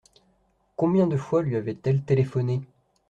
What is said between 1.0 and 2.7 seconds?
de fois lui avaient-elles téléphoné?